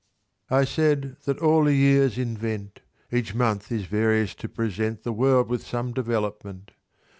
I 0.49 0.63
said 0.65 1.17
that 1.25 1.41
"all 1.43 1.63
the 1.65 1.75
years 1.75 2.17
invent; 2.17 2.79
Each 3.11 3.35
month 3.35 3.71
is 3.71 3.83
various 3.85 4.33
to 4.33 4.49
present 4.49 5.03
The 5.03 5.13
world 5.13 5.47
with 5.47 5.61
some 5.63 5.91
development. 5.93 6.71